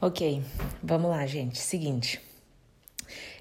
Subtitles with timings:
[0.00, 0.40] Ok,
[0.80, 1.58] vamos lá, gente.
[1.58, 2.20] Seguinte,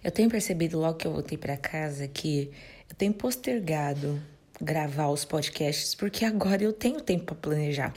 [0.04, 2.50] eu tenho percebido logo que eu voltei para casa que
[2.90, 4.20] eu tenho postergado
[4.59, 7.93] gravar os podcasts porque agora eu tenho tempo para planejar,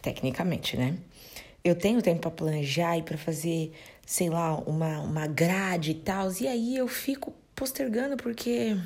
[0.00, 0.96] tecnicamente, né?
[1.64, 3.72] Eu tenho tempo para planejar e para fazer,
[4.06, 8.76] sei lá, uma, uma grade e tal, e aí eu fico postergando porque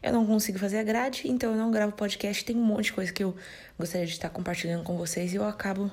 [0.00, 2.44] eu não consigo fazer a grade, então eu não gravo podcast.
[2.44, 3.34] Tem um monte de coisa que eu
[3.76, 5.90] gostaria de estar compartilhando com vocês e eu acabo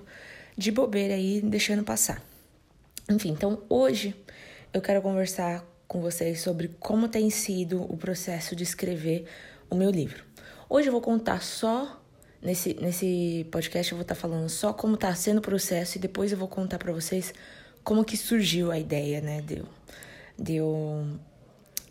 [0.55, 2.32] de bobeira aí deixando passar.
[3.09, 4.15] Enfim, então hoje
[4.73, 9.25] eu quero conversar com vocês sobre como tem sido o processo de escrever
[9.69, 10.23] o meu livro.
[10.69, 12.01] Hoje eu vou contar só
[12.41, 16.31] nesse, nesse podcast eu vou estar falando só como está sendo o processo e depois
[16.31, 17.33] eu vou contar para vocês
[17.83, 19.65] como que surgiu a ideia, né, de eu,
[20.39, 21.19] de eu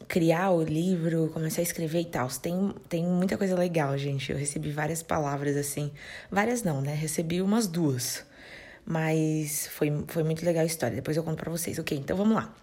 [0.08, 2.28] criar o livro, começar a escrever e tal.
[2.28, 4.32] Tem, tem muita coisa legal, gente.
[4.32, 5.92] Eu recebi várias palavras assim,
[6.30, 6.94] várias não, né?
[6.94, 8.24] Recebi umas duas
[8.84, 10.96] mas foi, foi muito legal a história.
[10.96, 11.78] Depois eu conto pra vocês.
[11.78, 12.54] Ok, então vamos lá.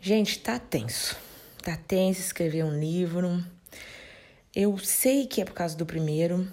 [0.00, 1.16] Gente, tá tenso.
[1.62, 3.44] Tá tenso escrever um livro.
[4.54, 6.46] Eu sei que é por causa do primeiro.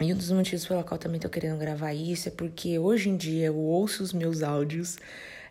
[0.00, 3.16] E um dos motivos pelo qual também tô querendo gravar isso é porque hoje em
[3.16, 4.96] dia eu ouço os meus áudios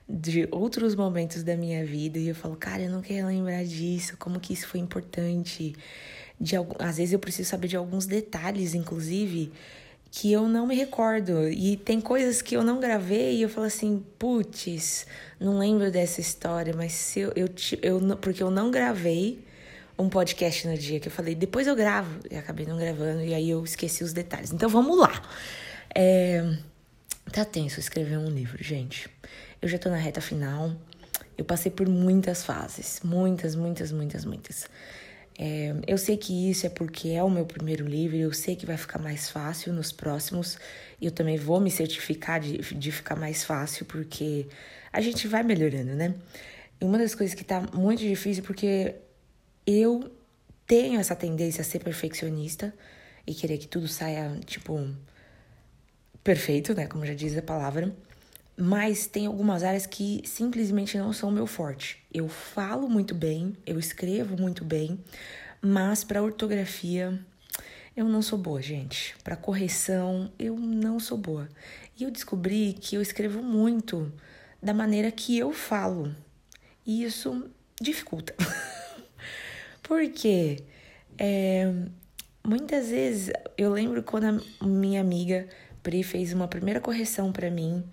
[0.10, 4.16] de outros momentos da minha vida e eu falo, cara, eu não quero lembrar disso,
[4.18, 5.76] como que isso foi importante.
[6.40, 9.52] De, às vezes eu preciso saber de alguns detalhes, inclusive,
[10.20, 11.48] que eu não me recordo.
[11.48, 15.06] E tem coisas que eu não gravei e eu falo assim, putz,
[15.40, 17.48] não lembro dessa história, mas se eu, eu,
[17.84, 19.46] eu, porque eu não gravei
[19.96, 22.20] um podcast no dia que eu falei, depois eu gravo.
[22.32, 24.52] E acabei não gravando e aí eu esqueci os detalhes.
[24.52, 25.22] Então vamos lá.
[25.94, 26.44] É,
[27.32, 29.08] tá tenso escrever um livro, gente.
[29.62, 30.74] Eu já tô na reta final.
[31.38, 34.68] Eu passei por muitas fases, muitas, muitas, muitas, muitas.
[35.40, 38.66] É, eu sei que isso é porque é o meu primeiro livro, eu sei que
[38.66, 40.58] vai ficar mais fácil nos próximos,
[41.00, 44.48] e eu também vou me certificar de, de ficar mais fácil, porque
[44.92, 46.16] a gente vai melhorando, né?
[46.82, 48.96] E uma das coisas que tá muito difícil, porque
[49.66, 50.12] eu
[50.66, 52.74] tenho essa tendência a ser perfeccionista
[53.26, 54.88] e querer que tudo saia, tipo,
[56.24, 56.88] perfeito, né?
[56.88, 57.96] Como já diz a palavra.
[58.60, 62.04] Mas tem algumas áreas que simplesmente não são meu forte.
[62.12, 65.00] Eu falo muito bem, eu escrevo muito bem,
[65.62, 67.20] mas para ortografia
[67.96, 69.16] eu não sou boa, gente.
[69.24, 71.48] Para correção eu não sou boa.
[72.00, 74.12] E eu descobri que eu escrevo muito
[74.62, 76.16] da maneira que eu falo.
[76.84, 77.48] E isso
[77.80, 78.36] dificulta.
[79.84, 80.64] Porque
[81.18, 81.72] é,
[82.44, 85.48] muitas vezes eu lembro quando a minha amiga
[85.84, 87.84] Pri fez uma primeira correção para mim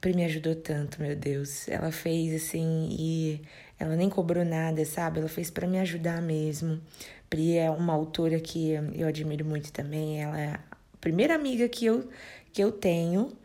[0.00, 1.68] Pri me ajudou tanto, meu Deus.
[1.68, 3.40] Ela fez assim e
[3.78, 5.18] ela nem cobrou nada, sabe?
[5.18, 6.80] Ela fez para me ajudar mesmo.
[7.28, 10.22] Pri é uma autora que eu admiro muito também.
[10.22, 10.60] Ela é a
[11.00, 12.08] primeira amiga que eu,
[12.52, 13.36] que eu tenho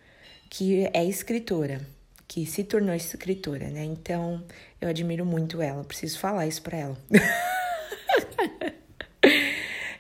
[0.52, 1.80] que é escritora,
[2.28, 3.86] que se tornou escritora, né?
[3.86, 4.44] Então
[4.82, 5.82] eu admiro muito ela.
[5.86, 6.98] Preciso falar isso para ela.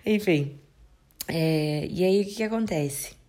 [0.05, 0.59] Enfim.
[1.25, 3.20] É, e aí o que, que acontece?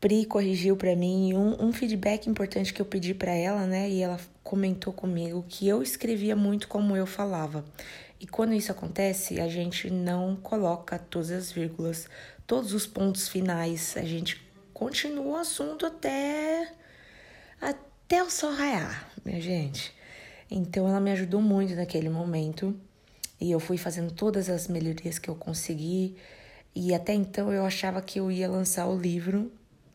[0.00, 3.90] Pri corrigiu para mim um, um feedback importante que eu pedi para ela, né?
[3.90, 7.62] E ela comentou comigo que eu escrevia muito como eu falava.
[8.18, 12.08] E quando isso acontece, a gente não coloca todas as vírgulas,
[12.46, 14.40] todos os pontos finais, a gente
[14.72, 16.72] continua o assunto até
[17.60, 19.94] até o sol raiar, minha gente.
[20.50, 22.74] Então ela me ajudou muito naquele momento
[23.38, 26.16] e eu fui fazendo todas as melhorias que eu consegui.
[26.74, 29.52] E até então eu achava que eu ia lançar o livro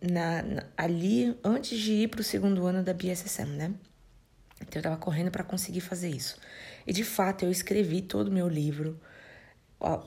[0.09, 3.73] na, na, ali antes de ir para o segundo ano da BSSM, né?
[4.61, 6.38] Então eu tava correndo para conseguir fazer isso.
[6.88, 8.99] E de fato eu escrevi todo o meu livro.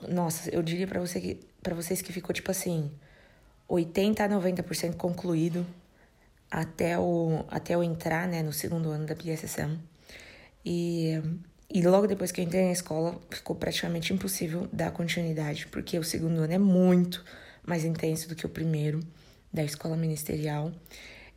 [0.09, 1.39] Nossa, eu diria para você
[1.75, 2.91] vocês que ficou tipo assim,
[3.67, 5.65] 80 a 90% concluído
[6.49, 9.77] até o até eu entrar, né, no segundo ano da BSSM.
[10.65, 11.21] E
[11.71, 16.03] e logo depois que eu entrei na escola, ficou praticamente impossível dar continuidade, porque o
[16.03, 17.23] segundo ano é muito
[17.63, 18.99] mais intenso do que o primeiro
[19.51, 20.71] da escola ministerial.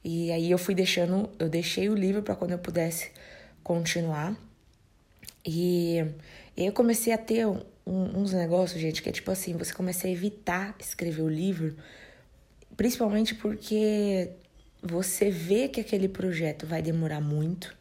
[0.04, 3.10] E aí eu fui deixando, eu deixei o livro para quando eu pudesse
[3.62, 4.36] continuar.
[5.44, 6.04] E,
[6.56, 10.06] e eu comecei a ter um, uns negócios, gente, que é tipo assim, você começa
[10.06, 11.76] a evitar escrever o livro,
[12.76, 14.30] principalmente porque
[14.82, 17.74] você vê que aquele projeto vai demorar muito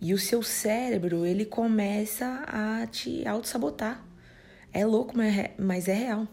[0.00, 4.04] e o seu cérebro, ele começa a te auto-sabotar.
[4.74, 5.14] É louco,
[5.56, 6.26] mas é real.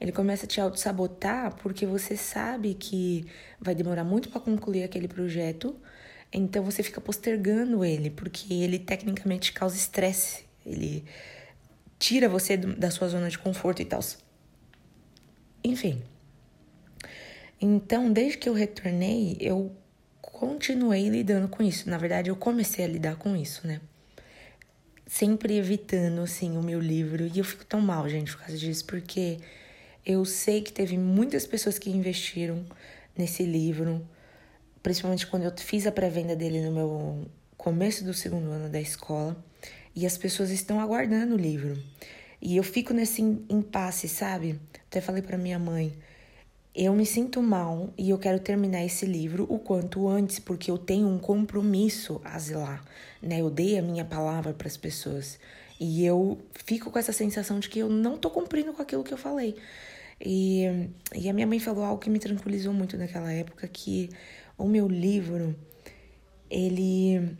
[0.00, 3.26] Ele começa a te auto-sabotar porque você sabe que
[3.60, 5.76] vai demorar muito para concluir aquele projeto,
[6.32, 11.04] então você fica postergando ele, porque ele tecnicamente causa estresse, ele
[11.98, 14.00] tira você da sua zona de conforto e tal.
[15.62, 16.02] Enfim.
[17.60, 19.76] Então, desde que eu retornei, eu
[20.20, 21.88] continuei lidando com isso.
[21.88, 23.80] Na verdade, eu comecei a lidar com isso, né?
[25.06, 27.26] Sempre evitando, assim, o meu livro.
[27.26, 29.38] E eu fico tão mal, gente, por causa disso, porque
[30.04, 32.64] eu sei que teve muitas pessoas que investiram
[33.16, 34.06] nesse livro,
[34.82, 39.36] principalmente quando eu fiz a pré-venda dele no meu começo do segundo ano da escola,
[39.94, 41.80] e as pessoas estão aguardando o livro.
[42.40, 44.60] E eu fico nesse impasse, sabe?
[44.86, 45.94] Até falei para minha mãe,
[46.74, 50.76] eu me sinto mal e eu quero terminar esse livro o quanto antes, porque eu
[50.76, 52.84] tenho um compromisso a zelar,
[53.22, 53.40] né?
[53.40, 55.38] Eu dei a minha palavra para as pessoas.
[55.78, 59.14] E eu fico com essa sensação de que eu não tô cumprindo com aquilo que
[59.14, 59.56] eu falei.
[60.20, 60.64] E,
[61.14, 64.10] e a minha mãe falou algo que me tranquilizou muito naquela época, que
[64.58, 65.54] o meu livro,
[66.50, 67.36] ele,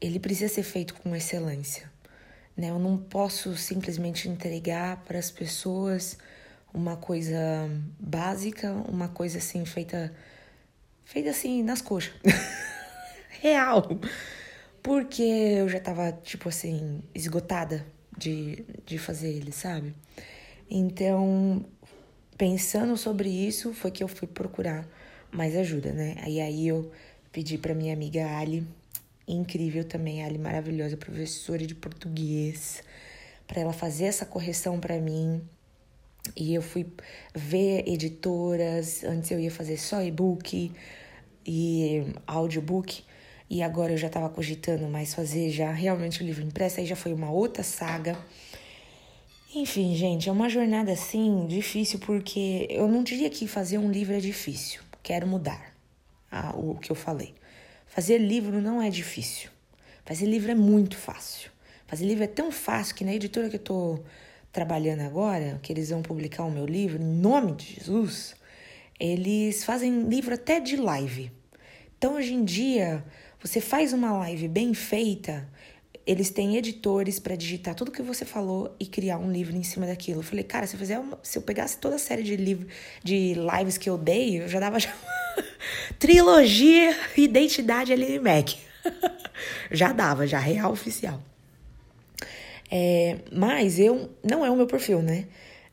[0.00, 1.90] ele precisa ser feito com excelência.
[2.56, 2.70] Né?
[2.70, 6.16] Eu não posso simplesmente entregar para as pessoas
[6.72, 7.38] uma coisa
[7.98, 10.12] básica, uma coisa assim feita
[11.04, 12.14] feita assim nas coxas.
[13.40, 13.88] Real.
[14.82, 17.86] Porque eu já tava tipo assim esgotada
[18.16, 19.94] de de fazer ele, sabe?
[20.70, 21.64] Então,
[22.38, 24.86] pensando sobre isso, foi que eu fui procurar
[25.32, 26.16] mais ajuda, né?
[26.22, 26.90] Aí aí eu
[27.32, 28.66] pedi para minha amiga Ali,
[29.26, 32.82] incrível também, Ali maravilhosa, professora de português,
[33.46, 35.42] para ela fazer essa correção para mim.
[36.36, 36.86] E eu fui
[37.34, 40.70] ver editoras, antes eu ia fazer só e-book
[41.46, 43.02] e audiobook,
[43.48, 46.96] e agora eu já estava cogitando mais fazer já realmente o livro impresso, aí já
[46.96, 48.16] foi uma outra saga.
[49.52, 54.14] Enfim, gente, é uma jornada assim difícil porque eu não diria que fazer um livro
[54.14, 54.80] é difícil.
[55.02, 55.74] Quero mudar
[56.30, 57.34] ah, o que eu falei.
[57.88, 59.50] Fazer livro não é difícil.
[60.04, 61.50] Fazer livro é muito fácil.
[61.88, 63.98] Fazer livro é tão fácil que na editora que eu tô
[64.52, 68.34] trabalhando agora, que eles vão publicar o meu livro, em nome de Jesus,
[68.98, 71.32] eles fazem livro até de live.
[71.96, 73.04] Então, hoje em dia,
[73.40, 75.48] você faz uma live bem feita,
[76.06, 79.86] eles têm editores para digitar tudo que você falou e criar um livro em cima
[79.86, 80.20] daquilo.
[80.20, 82.66] Eu falei, cara, se eu, fizer uma, se eu pegasse toda a série de livro,
[83.04, 84.92] de lives que eu dei, eu já dava já
[85.98, 88.50] trilogia Identidade Aline Mac.
[89.70, 91.22] já dava, já real oficial.
[92.70, 95.26] É, mas eu não é o meu perfil, né?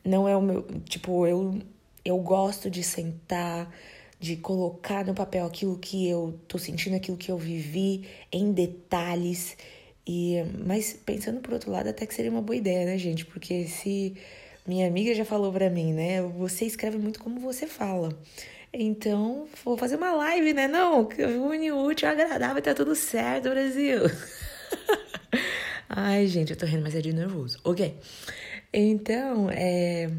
[0.04, 1.58] Não é o meu, tipo, eu
[2.04, 3.72] eu gosto de sentar,
[4.18, 9.56] de colocar no papel aquilo que eu tô sentindo, aquilo que eu vivi em detalhes
[10.06, 13.26] e, mas pensando por outro lado, até que seria uma boa ideia, né, gente?
[13.26, 14.16] Porque se
[14.66, 16.22] minha amiga já falou para mim, né?
[16.38, 18.18] Você escreve muito como você fala.
[18.72, 20.66] Então, vou fazer uma live, né?
[20.68, 21.08] Não,
[21.46, 24.02] une útil, agradável, tá tudo certo, Brasil.
[25.88, 27.58] Ai, gente, eu tô rindo, mas é de nervoso.
[27.64, 27.96] Ok.
[28.72, 30.10] Então, é.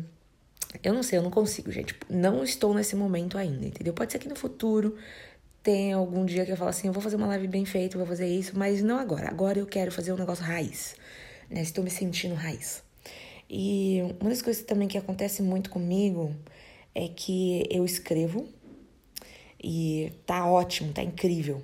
[0.83, 1.95] Eu não sei, eu não consigo, gente.
[2.09, 3.93] Não estou nesse momento ainda, entendeu?
[3.93, 4.95] Pode ser que no futuro
[5.63, 8.07] tem algum dia que eu falo assim, eu vou fazer uma live bem feita, vou
[8.07, 9.29] fazer isso, mas não agora.
[9.29, 10.95] Agora eu quero fazer um negócio raiz,
[11.49, 11.61] né?
[11.61, 12.83] Estou me sentindo raiz.
[13.49, 16.35] E uma das coisas também que acontece muito comigo
[16.95, 18.47] é que eu escrevo
[19.61, 21.61] e tá ótimo, tá incrível.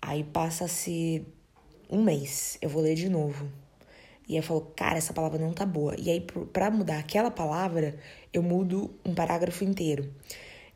[0.00, 1.24] Aí passa-se
[1.90, 3.50] um mês, eu vou ler de novo.
[4.28, 5.94] E aí eu falo, cara, essa palavra não tá boa.
[5.98, 6.20] E aí,
[6.52, 7.96] pra mudar aquela palavra,
[8.32, 10.12] eu mudo um parágrafo inteiro.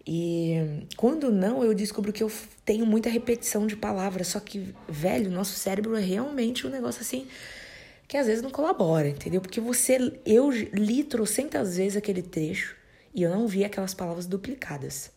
[0.06, 2.30] E quando não, eu descubro que eu
[2.64, 4.28] tenho muita repetição de palavras.
[4.28, 7.26] Só que, velho, nosso cérebro é realmente um negócio assim
[8.10, 9.40] que às vezes não colabora, entendeu?
[9.40, 12.74] Porque você, eu li trocentas vezes aquele trecho
[13.14, 15.12] e eu não vi aquelas palavras duplicadas.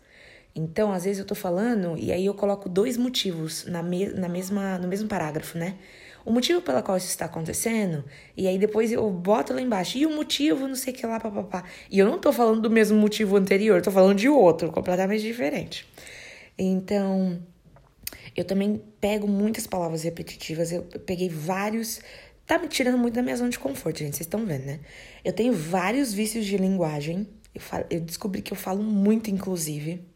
[0.56, 4.30] Então, às vezes eu tô falando e aí eu coloco dois motivos na, me, na
[4.30, 5.78] mesma, no mesmo parágrafo, né?
[6.26, 8.04] o motivo pela qual isso está acontecendo,
[8.36, 11.20] e aí depois eu boto lá embaixo, e o motivo, não sei o que lá,
[11.20, 11.64] papapá.
[11.92, 15.88] E eu não tô falando do mesmo motivo anterior, tô falando de outro, completamente diferente.
[16.58, 17.42] Então,
[18.36, 22.00] eu também pego muitas palavras repetitivas, eu peguei vários.
[22.46, 24.80] Tá me tirando muito da minha zona de conforto, gente, vocês estão vendo, né?
[25.24, 30.13] Eu tenho vários vícios de linguagem, eu, falo, eu descobri que eu falo muito, inclusive.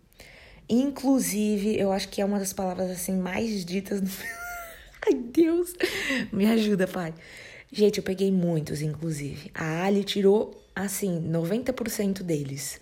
[0.69, 4.09] Inclusive, eu acho que é uma das palavras assim mais ditas no
[5.05, 5.73] Ai, Deus,
[6.31, 7.13] me ajuda, pai.
[7.71, 9.51] Gente, eu peguei muitos, inclusive.
[9.53, 12.79] A Ali tirou, assim, 90% deles.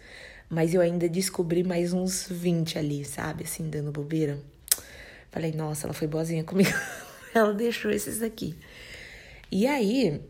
[0.50, 3.44] Mas eu ainda descobri mais uns 20 ali, sabe?
[3.44, 4.40] Assim, dando bobeira.
[5.32, 6.72] Falei, nossa, ela foi boazinha comigo.
[7.34, 8.56] ela deixou esses aqui.
[9.52, 10.22] E aí,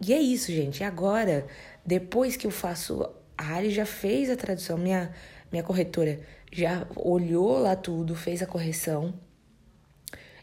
[0.00, 0.82] e é isso, gente.
[0.82, 1.46] Agora,
[1.84, 3.08] depois que eu faço.
[3.36, 5.12] A Ali já fez a tradução, minha,
[5.52, 6.18] minha corretora
[6.50, 9.14] já olhou lá tudo, fez a correção.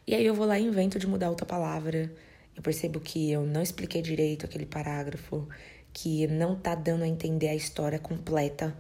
[0.08, 2.12] E aí eu vou lá e invento de mudar outra palavra.
[2.56, 5.48] Eu percebo que eu não expliquei direito aquele parágrafo,
[5.92, 8.76] que não tá dando a entender a história completa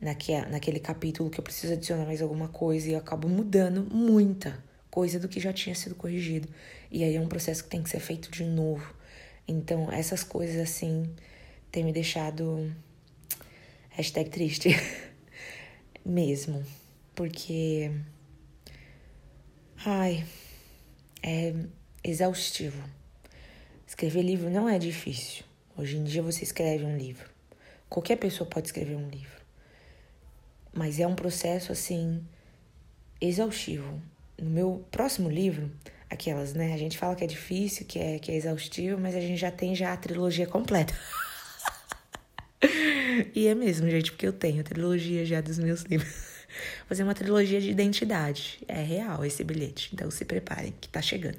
[0.00, 4.62] naque, naquele capítulo que eu preciso adicionar mais alguma coisa e eu acabo mudando muita
[4.90, 6.48] coisa do que já tinha sido corrigido.
[6.90, 8.94] E aí é um processo que tem que ser feito de novo.
[9.48, 11.10] Então, essas coisas assim
[11.70, 12.70] têm me deixado
[13.90, 14.68] hashtag triste
[16.04, 16.64] mesmo.
[17.14, 17.90] Porque
[19.84, 20.24] ai,
[21.22, 21.54] é
[22.02, 22.82] exaustivo.
[23.86, 25.44] Escrever livro não é difícil.
[25.76, 27.28] Hoje em dia você escreve um livro.
[27.88, 29.42] Qualquer pessoa pode escrever um livro.
[30.72, 32.24] Mas é um processo assim
[33.20, 34.00] exaustivo.
[34.40, 35.70] No meu próximo livro,
[36.08, 36.74] aquelas, né?
[36.74, 39.50] A gente fala que é difícil, que é, que é exaustivo, mas a gente já
[39.50, 40.94] tem já a trilogia completa.
[43.34, 46.12] e é mesmo, gente, porque eu tenho trilogia já dos meus livros.
[46.12, 48.62] Vou fazer uma trilogia de identidade.
[48.68, 49.90] É real esse bilhete.
[49.92, 51.38] Então se preparem, que tá chegando.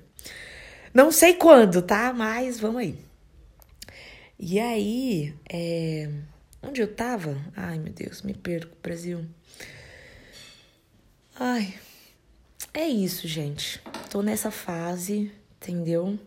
[0.93, 2.13] Não sei quando, tá?
[2.13, 2.95] Mas vamos aí.
[4.39, 6.09] E aí, é...
[6.61, 7.37] onde eu tava?
[7.55, 9.25] Ai, meu Deus, me perco, Brasil.
[11.35, 11.73] Ai,
[12.73, 13.81] é isso, gente.
[14.09, 16.19] Tô nessa fase, entendeu?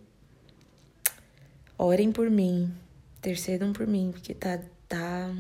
[1.79, 2.73] Orem por mim,
[3.21, 4.61] terceiram por mim, porque tá.
[4.89, 5.35] Tá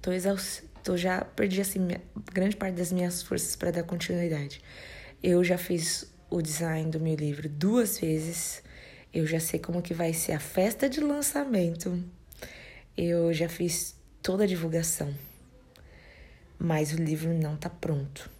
[0.00, 0.64] tô exausta.
[0.82, 1.80] Tô já perdi assim
[2.32, 4.60] grande parte das minhas forças para dar continuidade.
[5.20, 8.62] Eu já fiz o design do meu livro duas vezes.
[9.12, 12.02] Eu já sei como que vai ser a festa de lançamento.
[12.96, 15.12] Eu já fiz toda a divulgação.
[16.58, 18.30] Mas o livro não tá pronto.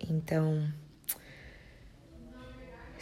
[0.00, 0.72] Então,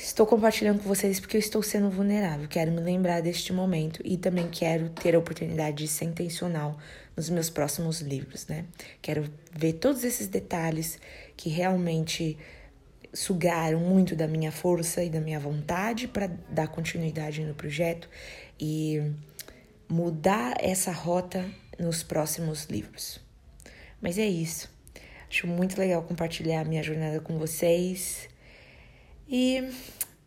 [0.03, 2.49] Estou compartilhando com vocês porque eu estou sendo vulnerável.
[2.49, 6.79] Quero me lembrar deste momento e também quero ter a oportunidade de ser intencional
[7.15, 8.65] nos meus próximos livros, né?
[9.03, 10.99] Quero ver todos esses detalhes
[11.37, 12.39] que realmente
[13.13, 18.09] sugaram muito da minha força e da minha vontade para dar continuidade no projeto
[18.59, 19.03] e
[19.87, 21.45] mudar essa rota
[21.79, 23.21] nos próximos livros.
[24.01, 24.71] Mas é isso.
[25.29, 28.31] Acho muito legal compartilhar minha jornada com vocês.
[29.31, 29.63] E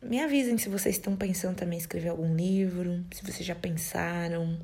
[0.02, 4.58] me avisem se vocês estão pensando também em escrever algum livro, se vocês já pensaram.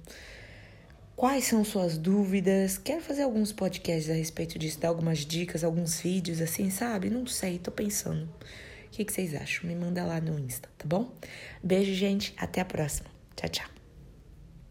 [1.14, 2.78] Quais são suas dúvidas?
[2.78, 7.10] Quero fazer alguns podcasts a respeito disso, dar algumas dicas, alguns vídeos assim, sabe?
[7.10, 8.24] Não sei, tô pensando.
[8.24, 9.68] O que, que vocês acham?
[9.68, 11.14] Me manda lá no Insta, tá bom?
[11.62, 12.34] Beijo, gente.
[12.38, 13.10] Até a próxima.
[13.36, 13.79] Tchau, tchau.